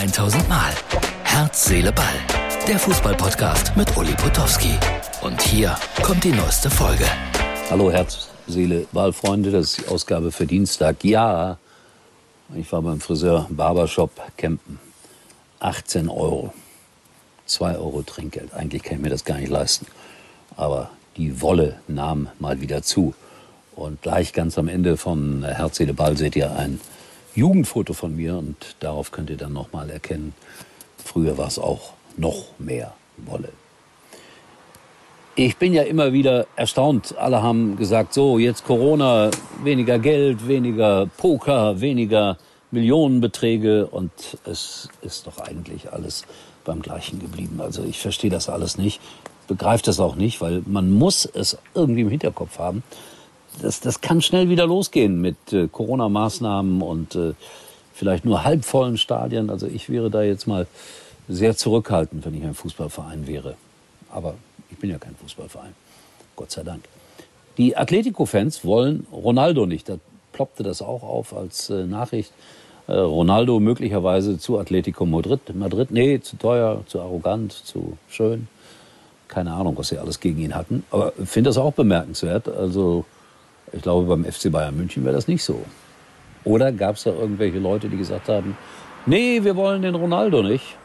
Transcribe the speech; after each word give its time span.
1000 0.00 0.48
Mal. 0.48 0.72
Herz, 1.24 1.66
Seele, 1.66 1.92
Ball. 1.92 2.06
Der 2.66 2.78
Fußballpodcast 2.78 3.76
mit 3.76 3.94
Uli 3.98 4.14
Potowski. 4.14 4.72
Und 5.20 5.42
hier 5.42 5.76
kommt 6.02 6.24
die 6.24 6.32
neueste 6.32 6.70
Folge. 6.70 7.04
Hallo 7.68 7.92
Herz, 7.92 8.28
Seele, 8.46 8.86
Ball, 8.92 9.12
Freunde. 9.12 9.50
Das 9.50 9.72
ist 9.72 9.80
die 9.80 9.88
Ausgabe 9.88 10.32
für 10.32 10.46
Dienstag. 10.46 11.04
Ja, 11.04 11.58
ich 12.56 12.72
war 12.72 12.80
beim 12.80 12.98
Friseur 12.98 13.46
Barbershop 13.50 14.10
campen. 14.38 14.80
18 15.58 16.08
Euro. 16.08 16.54
2 17.44 17.76
Euro 17.76 18.00
Trinkgeld. 18.00 18.54
Eigentlich 18.54 18.82
kann 18.82 18.96
ich 18.96 19.02
mir 19.02 19.10
das 19.10 19.26
gar 19.26 19.36
nicht 19.36 19.50
leisten. 19.50 19.86
Aber 20.56 20.92
die 21.18 21.42
Wolle 21.42 21.78
nahm 21.88 22.28
mal 22.38 22.62
wieder 22.62 22.82
zu. 22.82 23.12
Und 23.76 24.00
gleich 24.00 24.32
ganz 24.32 24.56
am 24.56 24.68
Ende 24.68 24.96
von 24.96 25.44
Herz, 25.44 25.76
Seele, 25.76 25.92
Ball 25.92 26.16
seht 26.16 26.36
ihr 26.36 26.56
ein 26.56 26.80
Jugendfoto 27.40 27.94
von 27.94 28.14
mir 28.14 28.36
und 28.36 28.76
darauf 28.80 29.12
könnt 29.12 29.30
ihr 29.30 29.38
dann 29.38 29.54
nochmal 29.54 29.88
erkennen, 29.88 30.34
früher 31.02 31.38
war 31.38 31.46
es 31.46 31.58
auch 31.58 31.94
noch 32.18 32.44
mehr 32.58 32.92
Wolle. 33.16 33.48
Ich 35.36 35.56
bin 35.56 35.72
ja 35.72 35.84
immer 35.84 36.12
wieder 36.12 36.46
erstaunt. 36.56 37.16
Alle 37.16 37.42
haben 37.42 37.76
gesagt, 37.76 38.12
so 38.12 38.38
jetzt 38.38 38.66
Corona, 38.66 39.30
weniger 39.64 39.98
Geld, 39.98 40.48
weniger 40.48 41.06
Poker, 41.16 41.80
weniger 41.80 42.36
Millionenbeträge 42.72 43.86
und 43.86 44.12
es 44.44 44.90
ist 45.00 45.26
doch 45.26 45.38
eigentlich 45.38 45.94
alles 45.94 46.24
beim 46.66 46.82
gleichen 46.82 47.20
geblieben. 47.20 47.62
Also 47.62 47.82
ich 47.84 48.00
verstehe 48.00 48.30
das 48.30 48.50
alles 48.50 48.76
nicht, 48.76 49.00
begreife 49.48 49.84
das 49.84 49.98
auch 49.98 50.14
nicht, 50.14 50.42
weil 50.42 50.62
man 50.66 50.90
muss 50.90 51.24
es 51.24 51.56
irgendwie 51.74 52.02
im 52.02 52.10
Hinterkopf 52.10 52.58
haben 52.58 52.82
das, 53.62 53.80
das 53.80 54.00
kann 54.00 54.22
schnell 54.22 54.48
wieder 54.48 54.66
losgehen 54.66 55.20
mit 55.20 55.52
äh, 55.52 55.68
Corona-Maßnahmen 55.68 56.82
und 56.82 57.14
äh, 57.14 57.34
vielleicht 57.94 58.24
nur 58.24 58.44
halbvollen 58.44 58.96
Stadien. 58.96 59.50
Also 59.50 59.66
ich 59.66 59.88
wäre 59.88 60.10
da 60.10 60.22
jetzt 60.22 60.46
mal 60.46 60.66
sehr 61.28 61.56
zurückhaltend, 61.56 62.24
wenn 62.24 62.34
ich 62.34 62.42
ein 62.42 62.54
Fußballverein 62.54 63.26
wäre. 63.26 63.54
Aber 64.10 64.34
ich 64.70 64.78
bin 64.78 64.90
ja 64.90 64.98
kein 64.98 65.14
Fußballverein. 65.16 65.74
Gott 66.36 66.50
sei 66.50 66.62
Dank. 66.62 66.84
Die 67.58 67.76
Atletico-Fans 67.76 68.64
wollen 68.64 69.06
Ronaldo 69.12 69.66
nicht. 69.66 69.88
Da 69.88 69.96
ploppte 70.32 70.62
das 70.62 70.82
auch 70.82 71.02
auf 71.02 71.36
als 71.36 71.70
äh, 71.70 71.84
Nachricht. 71.84 72.32
Äh, 72.86 72.94
Ronaldo 72.94 73.60
möglicherweise 73.60 74.38
zu 74.38 74.58
Atletico 74.58 75.04
Madrid. 75.06 75.54
Madrid, 75.54 75.90
nee, 75.90 76.20
zu 76.20 76.36
teuer, 76.36 76.82
zu 76.86 77.00
arrogant, 77.00 77.52
zu 77.52 77.98
schön. 78.08 78.48
Keine 79.28 79.52
Ahnung, 79.52 79.76
was 79.76 79.88
sie 79.88 79.98
alles 79.98 80.18
gegen 80.18 80.38
ihn 80.40 80.54
hatten. 80.54 80.84
Aber 80.90 81.12
finde 81.24 81.50
das 81.50 81.58
auch 81.58 81.72
bemerkenswert. 81.72 82.48
Also 82.48 83.04
ich 83.72 83.82
glaube, 83.82 84.06
beim 84.06 84.24
FC 84.24 84.50
Bayern 84.50 84.76
München 84.76 85.04
wäre 85.04 85.14
das 85.14 85.28
nicht 85.28 85.44
so. 85.44 85.64
Oder 86.44 86.72
gab 86.72 86.96
es 86.96 87.04
da 87.04 87.10
irgendwelche 87.10 87.58
Leute, 87.58 87.88
die 87.88 87.96
gesagt 87.96 88.28
haben, 88.28 88.56
nee, 89.06 89.42
wir 89.42 89.56
wollen 89.56 89.82
den 89.82 89.94
Ronaldo 89.94 90.42
nicht. 90.42 90.76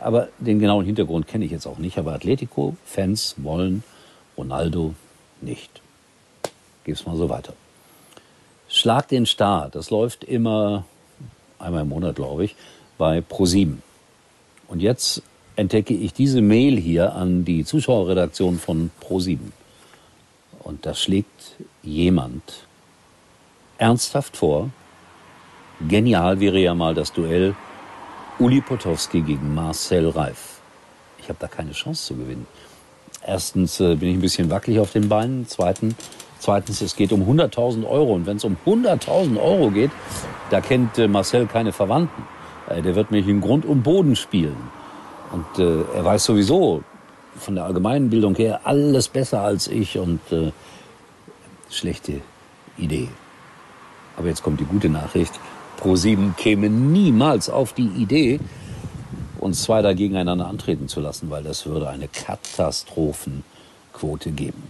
Aber 0.00 0.28
den 0.38 0.58
genauen 0.58 0.86
Hintergrund 0.86 1.26
kenne 1.26 1.44
ich 1.44 1.50
jetzt 1.50 1.66
auch 1.66 1.78
nicht. 1.78 1.98
Aber 1.98 2.14
Atletico-Fans 2.14 3.36
wollen 3.38 3.84
Ronaldo 4.36 4.94
nicht. 5.42 5.82
Gib's 6.84 7.04
mal 7.04 7.16
so 7.16 7.28
weiter. 7.28 7.52
Schlag 8.68 9.08
den 9.08 9.26
Star, 9.26 9.68
das 9.68 9.90
läuft 9.90 10.24
immer 10.24 10.84
einmal 11.58 11.82
im 11.82 11.88
Monat, 11.88 12.16
glaube 12.16 12.44
ich, 12.44 12.56
bei 12.96 13.20
ProSieben. 13.20 13.82
Und 14.68 14.80
jetzt 14.80 15.22
entdecke 15.56 15.92
ich 15.92 16.14
diese 16.14 16.40
Mail 16.40 16.78
hier 16.78 17.14
an 17.14 17.44
die 17.44 17.64
Zuschauerredaktion 17.64 18.58
von 18.58 18.90
ProSieben. 19.00 19.52
Und 20.60 20.86
da 20.86 20.94
schlägt 20.94 21.56
jemand 21.82 22.42
ernsthaft 23.78 24.36
vor, 24.36 24.70
genial 25.88 26.40
wäre 26.40 26.58
ja 26.58 26.74
mal 26.74 26.94
das 26.94 27.12
Duell 27.12 27.54
Uli 28.38 28.60
Potowski 28.60 29.20
gegen 29.20 29.54
Marcel 29.54 30.08
Reif. 30.08 30.60
Ich 31.18 31.28
habe 31.28 31.38
da 31.38 31.46
keine 31.46 31.72
Chance 31.72 32.06
zu 32.06 32.16
gewinnen. 32.16 32.46
Erstens 33.26 33.80
äh, 33.80 33.94
bin 33.96 34.10
ich 34.10 34.16
ein 34.16 34.20
bisschen 34.20 34.50
wackelig 34.50 34.80
auf 34.80 34.92
den 34.92 35.08
Beinen. 35.08 35.46
Zweitens, 35.46 35.94
zweitens 36.38 36.80
es 36.80 36.96
geht 36.96 37.12
um 37.12 37.22
100.000 37.22 37.86
Euro. 37.86 38.14
Und 38.14 38.26
wenn 38.26 38.38
es 38.38 38.44
um 38.44 38.56
100.000 38.64 39.38
Euro 39.40 39.70
geht, 39.70 39.90
da 40.50 40.60
kennt 40.60 40.98
äh, 40.98 41.06
Marcel 41.06 41.46
keine 41.46 41.72
Verwandten. 41.72 42.22
Äh, 42.68 42.82
der 42.82 42.94
wird 42.94 43.10
mich 43.10 43.28
in 43.28 43.40
Grund 43.40 43.66
und 43.66 43.82
Boden 43.82 44.16
spielen. 44.16 44.56
Und 45.32 45.58
äh, 45.58 45.82
er 45.94 46.04
weiß 46.04 46.24
sowieso, 46.24 46.82
von 47.40 47.54
der 47.54 47.64
allgemeinen 47.64 48.10
Bildung 48.10 48.36
her 48.36 48.60
alles 48.64 49.08
besser 49.08 49.40
als 49.40 49.68
ich 49.68 49.98
und 49.98 50.20
äh, 50.30 50.52
schlechte 51.70 52.20
Idee. 52.78 53.08
Aber 54.16 54.28
jetzt 54.28 54.42
kommt 54.42 54.60
die 54.60 54.64
gute 54.64 54.88
Nachricht. 54.88 55.32
Pro7 55.80 56.34
käme 56.36 56.68
niemals 56.68 57.48
auf 57.48 57.72
die 57.72 57.88
Idee, 57.88 58.38
uns 59.38 59.62
zwei 59.62 59.82
da 59.82 59.92
gegeneinander 59.94 60.46
antreten 60.46 60.88
zu 60.88 61.00
lassen, 61.00 61.30
weil 61.30 61.42
das 61.42 61.64
würde 61.66 61.88
eine 61.88 62.06
Katastrophenquote 62.08 64.32
geben. 64.32 64.64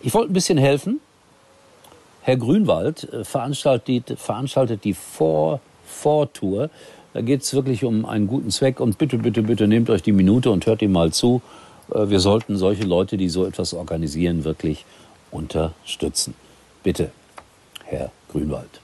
Ich 0.00 0.14
wollte 0.14 0.30
ein 0.30 0.34
bisschen 0.34 0.58
helfen. 0.58 1.00
Herr 2.22 2.36
Grünwald 2.36 3.12
äh, 3.12 3.24
veranstaltet, 3.24 4.14
veranstaltet 4.16 4.84
die 4.84 4.94
Vor-Vor-Tour. 4.94 6.70
Da 7.12 7.20
geht 7.20 7.42
es 7.42 7.52
wirklich 7.54 7.84
um 7.84 8.06
einen 8.06 8.26
guten 8.26 8.50
Zweck 8.50 8.80
und 8.80 8.98
bitte, 8.98 9.18
bitte, 9.18 9.42
bitte 9.42 9.68
nehmt 9.68 9.90
euch 9.90 10.02
die 10.02 10.12
Minute 10.12 10.50
und 10.50 10.66
hört 10.66 10.82
ihm 10.82 10.92
mal 10.92 11.12
zu. 11.12 11.42
Äh, 11.92 12.08
wir 12.08 12.20
sollten 12.20 12.56
solche 12.56 12.84
Leute, 12.84 13.16
die 13.16 13.28
so 13.28 13.46
etwas 13.46 13.74
organisieren, 13.74 14.44
wirklich 14.44 14.84
unterstützen. 15.30 16.34
Bitte, 16.82 17.10
Herr 17.84 18.10
Grünwald. 18.30 18.80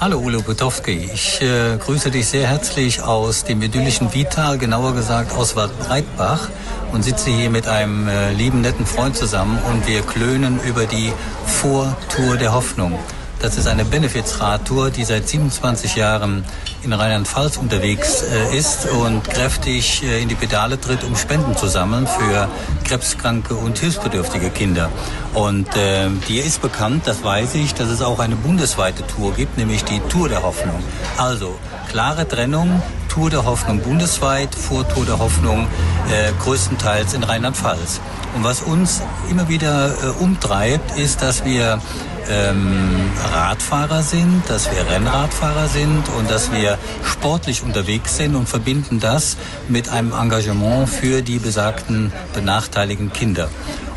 Hallo 0.00 0.18
Ulo 0.18 0.42
Butowski, 0.42 1.08
ich 1.14 1.40
äh, 1.40 1.78
grüße 1.78 2.10
dich 2.10 2.26
sehr 2.26 2.48
herzlich 2.48 3.00
aus 3.00 3.44
dem 3.44 3.62
idyllischen 3.62 4.12
Vital, 4.12 4.58
genauer 4.58 4.92
gesagt 4.92 5.34
aus 5.34 5.54
Bad 5.54 5.70
Breitbach 5.78 6.50
und 6.92 7.04
sitze 7.04 7.30
hier 7.30 7.48
mit 7.48 7.68
einem 7.68 8.08
äh, 8.08 8.32
lieben, 8.32 8.60
netten 8.60 8.86
Freund 8.86 9.16
zusammen 9.16 9.58
und 9.70 9.86
wir 9.86 10.02
klönen 10.02 10.60
über 10.68 10.86
die 10.86 11.12
Vortour 11.46 12.36
der 12.36 12.52
Hoffnung. 12.52 12.98
Das 13.44 13.58
ist 13.58 13.66
eine 13.66 13.84
Benefizradtour, 13.84 14.88
die 14.88 15.04
seit 15.04 15.28
27 15.28 15.96
Jahren 15.96 16.46
in 16.82 16.94
Rheinland-Pfalz 16.94 17.58
unterwegs 17.58 18.22
äh, 18.22 18.56
ist 18.56 18.88
und 18.90 19.22
kräftig 19.22 20.02
äh, 20.02 20.22
in 20.22 20.30
die 20.30 20.34
Pedale 20.34 20.80
tritt, 20.80 21.04
um 21.04 21.14
Spenden 21.14 21.54
zu 21.54 21.66
sammeln 21.66 22.06
für 22.06 22.48
krebskranke 22.84 23.54
und 23.54 23.76
hilfsbedürftige 23.78 24.48
Kinder. 24.48 24.88
Und 25.34 25.68
äh, 25.76 26.08
dir 26.26 26.42
ist 26.42 26.62
bekannt, 26.62 27.02
das 27.04 27.22
weiß 27.22 27.56
ich, 27.56 27.74
dass 27.74 27.90
es 27.90 28.00
auch 28.00 28.18
eine 28.18 28.34
bundesweite 28.34 29.06
Tour 29.06 29.34
gibt, 29.34 29.58
nämlich 29.58 29.84
die 29.84 30.00
Tour 30.08 30.30
der 30.30 30.42
Hoffnung. 30.42 30.82
Also 31.18 31.54
klare 31.90 32.26
Trennung, 32.26 32.80
Tour 33.14 33.30
der 33.30 33.44
Hoffnung 33.44 33.78
bundesweit, 33.78 34.52
vor 34.56 34.88
Tour 34.88 35.06
der 35.06 35.20
Hoffnung 35.20 35.68
äh, 36.10 36.32
größtenteils 36.42 37.14
in 37.14 37.22
Rheinland-Pfalz. 37.22 38.00
Und 38.34 38.42
was 38.42 38.60
uns 38.62 39.02
immer 39.30 39.48
wieder 39.48 39.94
äh, 40.02 40.06
umtreibt, 40.20 40.98
ist, 40.98 41.22
dass 41.22 41.44
wir 41.44 41.80
ähm, 42.28 43.12
Radfahrer 43.32 44.02
sind, 44.02 44.42
dass 44.48 44.68
wir 44.68 44.90
Rennradfahrer 44.90 45.68
sind 45.68 46.02
und 46.18 46.28
dass 46.28 46.50
wir 46.50 46.76
sportlich 47.04 47.62
unterwegs 47.62 48.16
sind 48.16 48.34
und 48.34 48.48
verbinden 48.48 48.98
das 48.98 49.36
mit 49.68 49.90
einem 49.90 50.12
Engagement 50.12 50.88
für 50.88 51.22
die 51.22 51.38
besagten 51.38 52.12
benachteiligten 52.34 53.12
Kinder. 53.12 53.48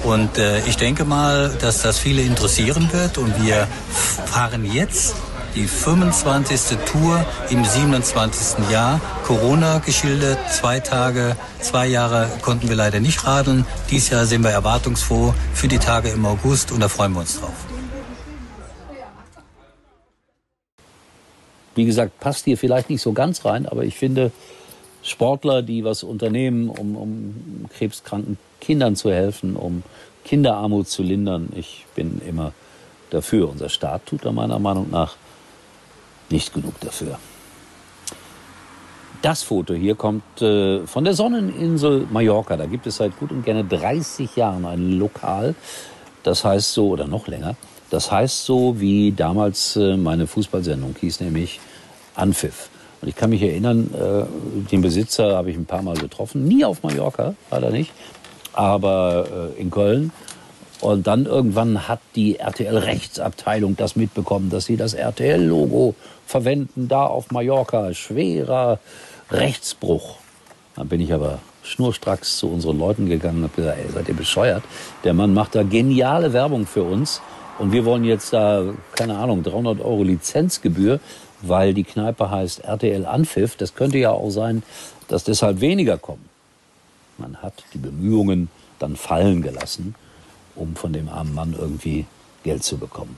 Und 0.03 0.37
äh, 0.37 0.59
ich 0.67 0.77
denke 0.77 1.05
mal, 1.05 1.49
dass 1.59 1.81
das 1.81 1.97
viele 1.97 2.21
interessieren 2.21 2.89
wird 2.91 3.17
und 3.17 3.43
wir 3.43 3.67
fahren 4.27 4.63
jetzt 4.63 5.15
die 5.57 5.67
25. 5.67 6.77
Tour 6.85 7.25
im 7.49 7.65
27. 7.65 8.69
Jahr. 8.69 9.01
Corona 9.25 9.79
geschildert, 9.79 10.37
zwei 10.51 10.79
Tage, 10.79 11.35
zwei 11.59 11.87
Jahre 11.87 12.29
konnten 12.43 12.69
wir 12.69 12.75
leider 12.75 12.99
nicht 12.99 13.25
radeln. 13.25 13.65
Dieses 13.89 14.11
Jahr 14.11 14.25
sind 14.25 14.43
wir 14.43 14.51
erwartungsfroh 14.51 15.33
für 15.53 15.67
die 15.67 15.79
Tage 15.79 16.09
im 16.09 16.25
August 16.27 16.71
und 16.71 16.79
da 16.79 16.87
freuen 16.87 17.13
wir 17.13 17.21
uns 17.21 17.39
drauf. 17.39 17.55
Wie 21.73 21.85
gesagt, 21.85 22.19
passt 22.19 22.45
hier 22.45 22.57
vielleicht 22.57 22.91
nicht 22.91 23.01
so 23.01 23.13
ganz 23.13 23.43
rein, 23.43 23.65
aber 23.65 23.83
ich 23.83 23.95
finde, 23.95 24.31
Sportler, 25.01 25.63
die 25.63 25.83
was 25.83 26.03
unternehmen, 26.03 26.69
um, 26.69 26.95
um 26.95 27.65
krebskranken 27.75 28.37
Kindern 28.61 28.95
zu 28.95 29.11
helfen, 29.11 29.55
um 29.55 29.81
Kinderarmut 30.23 30.87
zu 30.87 31.01
lindern, 31.01 31.49
ich 31.55 31.85
bin 31.95 32.21
immer 32.27 32.53
dafür. 33.09 33.49
Unser 33.49 33.69
Staat 33.69 34.05
tut 34.05 34.25
da 34.25 34.31
meiner 34.31 34.59
Meinung 34.59 34.91
nach 34.91 35.15
nicht 36.29 36.53
genug 36.53 36.79
dafür. 36.79 37.19
Das 39.21 39.43
Foto 39.43 39.73
hier 39.73 39.95
kommt 39.95 40.41
äh, 40.41 40.85
von 40.85 41.03
der 41.03 41.13
Sonneninsel 41.13 42.07
Mallorca. 42.11 42.55
Da 42.55 42.65
gibt 42.65 42.85
es 42.85 42.97
seit 42.97 43.17
gut 43.19 43.31
und 43.31 43.43
gerne 43.43 43.63
30 43.63 44.35
Jahren 44.35 44.65
ein 44.65 44.99
Lokal, 44.99 45.55
das 46.23 46.43
heißt 46.43 46.73
so, 46.73 46.89
oder 46.89 47.07
noch 47.07 47.27
länger, 47.27 47.55
das 47.89 48.11
heißt 48.11 48.45
so, 48.45 48.79
wie 48.79 49.11
damals 49.11 49.75
äh, 49.75 49.97
meine 49.97 50.27
Fußballsendung 50.27 50.95
hieß, 50.99 51.21
nämlich 51.21 51.59
Anpfiff. 52.15 52.69
Und 53.01 53.07
ich 53.07 53.15
kann 53.15 53.29
mich 53.29 53.41
erinnern, 53.41 53.89
äh, 53.93 54.69
den 54.71 54.81
Besitzer 54.81 55.35
habe 55.35 55.51
ich 55.51 55.57
ein 55.57 55.65
paar 55.65 55.81
Mal 55.81 55.95
getroffen. 55.97 56.45
Nie 56.45 56.65
auf 56.65 56.83
Mallorca, 56.83 57.35
leider 57.51 57.69
nicht, 57.69 57.91
aber 58.53 59.51
äh, 59.57 59.61
in 59.61 59.71
Köln. 59.71 60.11
Und 60.79 61.07
dann 61.07 61.25
irgendwann 61.25 61.87
hat 61.87 61.99
die 62.15 62.37
RTL-Rechtsabteilung 62.37 63.75
das 63.75 63.95
mitbekommen, 63.95 64.49
dass 64.49 64.65
sie 64.65 64.77
das 64.77 64.93
RTL-Logo 64.93 65.95
verwenden, 66.25 66.87
da 66.87 67.05
auf 67.05 67.31
Mallorca. 67.31 67.93
Schwerer 67.93 68.79
Rechtsbruch. 69.31 70.17
Dann 70.75 70.87
bin 70.87 71.01
ich 71.01 71.11
aber 71.11 71.39
schnurstracks 71.63 72.37
zu 72.37 72.47
unseren 72.49 72.77
Leuten 72.77 73.09
gegangen 73.09 73.39
und 73.39 73.43
habe 73.51 73.61
gesagt, 73.61 73.77
ey, 73.79 73.91
seid 73.91 74.07
ihr 74.07 74.15
bescheuert? 74.15 74.63
Der 75.03 75.13
Mann 75.13 75.33
macht 75.33 75.55
da 75.55 75.63
geniale 75.63 76.31
Werbung 76.31 76.65
für 76.67 76.83
uns 76.83 77.21
und 77.59 77.71
wir 77.71 77.83
wollen 77.83 78.03
jetzt 78.03 78.31
da, 78.33 78.63
keine 78.95 79.17
Ahnung, 79.17 79.43
300 79.43 79.81
Euro 79.81 80.03
Lizenzgebühr, 80.03 80.99
weil 81.41 81.73
die 81.73 81.83
Kneipe 81.83 82.29
heißt 82.29 82.63
RTL 82.63 83.05
Anpfiff. 83.05 83.55
Das 83.55 83.75
könnte 83.75 83.97
ja 83.97 84.11
auch 84.11 84.29
sein, 84.29 84.63
dass 85.07 85.23
deshalb 85.23 85.59
weniger 85.59 85.97
kommen. 85.97 86.29
Man 87.17 87.37
hat 87.37 87.63
die 87.73 87.79
Bemühungen 87.79 88.49
dann 88.79 88.95
fallen 88.95 89.41
gelassen, 89.41 89.95
um 90.57 90.75
von 90.75 90.93
dem 90.93 91.09
armen 91.09 91.33
Mann 91.33 91.55
irgendwie 91.57 92.05
Geld 92.43 92.63
zu 92.63 92.77
bekommen. 92.77 93.17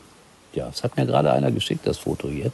Ja, 0.53 0.67
es 0.69 0.83
hat 0.83 0.97
mir 0.97 1.05
gerade 1.05 1.31
einer 1.31 1.51
geschickt, 1.51 1.85
das 1.85 1.97
Foto 1.99 2.27
hier. 2.27 2.51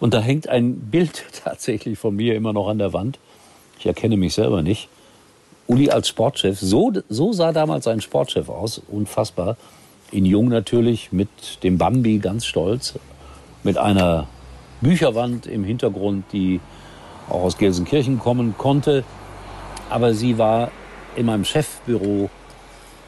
Und 0.00 0.14
da 0.14 0.20
hängt 0.20 0.48
ein 0.48 0.76
Bild 0.76 1.24
tatsächlich 1.44 1.98
von 1.98 2.14
mir 2.14 2.34
immer 2.34 2.52
noch 2.52 2.68
an 2.68 2.78
der 2.78 2.92
Wand. 2.92 3.18
Ich 3.78 3.86
erkenne 3.86 4.16
mich 4.16 4.34
selber 4.34 4.62
nicht. 4.62 4.88
Uli 5.66 5.90
als 5.90 6.08
Sportchef, 6.08 6.58
so, 6.58 6.92
so 7.08 7.32
sah 7.32 7.52
damals 7.52 7.86
ein 7.86 8.00
Sportchef 8.00 8.48
aus, 8.48 8.80
unfassbar. 8.88 9.56
In 10.10 10.24
Jung 10.24 10.48
natürlich, 10.48 11.12
mit 11.12 11.28
dem 11.62 11.76
Bambi 11.76 12.18
ganz 12.18 12.46
stolz, 12.46 12.94
mit 13.62 13.76
einer 13.76 14.26
Bücherwand 14.80 15.46
im 15.46 15.64
Hintergrund, 15.64 16.24
die 16.32 16.60
auch 17.28 17.42
aus 17.42 17.58
Gelsenkirchen 17.58 18.18
kommen 18.18 18.54
konnte. 18.56 19.04
Aber 19.90 20.14
sie 20.14 20.38
war 20.38 20.70
in 21.16 21.26
meinem 21.26 21.44
Chefbüro 21.44 22.30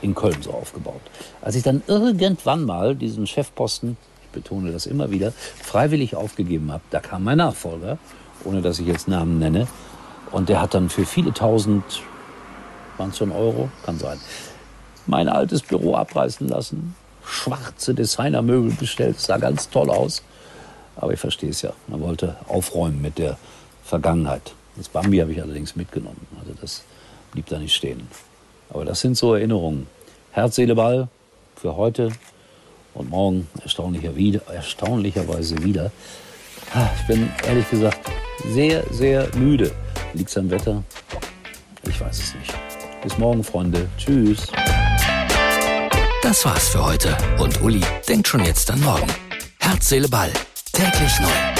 in 0.03 0.15
Köln 0.15 0.43
so 0.43 0.53
aufgebaut. 0.53 1.01
Als 1.41 1.55
ich 1.55 1.63
dann 1.63 1.83
irgendwann 1.87 2.65
mal 2.65 2.95
diesen 2.95 3.27
Chefposten, 3.27 3.97
ich 4.23 4.29
betone 4.31 4.73
das 4.73 4.87
immer 4.87 5.11
wieder, 5.11 5.33
freiwillig 5.63 6.17
aufgegeben 6.17 6.73
habe, 6.73 6.83
da 6.91 7.01
kam 7.01 7.25
mein 7.25 7.39
Nachfolger, 7.39 7.99
ohne 8.45 8.63
dass 8.63 8.79
ich 8.79 8.87
jetzt 8.87 9.09
Namen 9.09 9.39
nenne, 9.39 9.67
und 10.31 10.49
der 10.49 10.61
hat 10.61 10.75
dann 10.75 10.89
für 10.89 11.05
viele 11.05 11.33
tausend, 11.33 11.83
waren 12.97 13.11
es 13.11 13.19
schon 13.19 13.33
Euro, 13.33 13.69
kann 13.85 13.99
sein, 13.99 14.19
mein 15.07 15.29
altes 15.29 15.63
Büro 15.63 15.95
abreißen 15.95 16.49
lassen, 16.49 16.95
schwarze 17.25 17.95
Designermöbel 17.95 18.73
bestellt, 18.73 19.19
sah 19.21 19.39
ganz 19.39 19.71
toll 19.71 19.91
aus. 19.91 20.23
Aber 20.97 21.13
ich 21.13 21.21
verstehe 21.21 21.51
es 21.51 21.63
ja, 21.63 21.73
man 21.89 22.01
wollte 22.01 22.37
aufräumen 22.47 23.01
mit 23.01 23.19
der 23.19 23.39
Vergangenheit. 23.85 24.55
Das 24.77 24.89
Bambi 24.89 25.19
habe 25.19 25.33
ich 25.33 25.43
allerdings 25.43 25.75
mitgenommen, 25.75 26.27
also 26.39 26.53
das 26.61 26.83
blieb 27.33 27.47
da 27.47 27.59
nicht 27.59 27.75
stehen. 27.75 28.07
Aber 28.73 28.85
das 28.85 29.01
sind 29.01 29.17
so 29.17 29.35
Erinnerungen. 29.35 29.87
Herz, 30.33 30.57
Seele, 30.57 30.75
Ball 30.75 31.09
für 31.57 31.77
heute 31.77 32.11
und 32.95 33.11
morgen 33.11 33.49
erstaunlicher 33.63 34.15
wieder, 34.17 34.41
erstaunlicherweise 34.53 35.63
wieder. 35.63 35.91
Ich 37.01 37.07
bin 37.07 37.29
ehrlich 37.47 37.69
gesagt 37.69 37.99
sehr, 38.53 38.85
sehr 38.91 39.29
müde. 39.37 39.73
Liegt 40.15 40.31
es 40.31 40.37
am 40.37 40.51
Wetter? 40.51 40.83
Ich 41.89 42.01
weiß 42.01 42.19
es 42.19 42.35
nicht. 42.35 42.55
Bis 43.03 43.19
morgen, 43.19 43.43
Freunde. 43.43 43.89
Tschüss. 43.97 44.47
Das 46.23 46.45
war's 46.45 46.69
für 46.69 46.85
heute. 46.85 47.17
Und 47.39 47.61
Uli 47.63 47.81
denkt 48.09 48.29
schon 48.29 48.45
jetzt 48.45 48.71
an 48.71 48.81
morgen. 48.81 49.07
Herz, 49.59 49.89
Seele, 49.89 50.09
Ball. 50.09 50.31
Täglich 50.73 51.21
neu. 51.21 51.60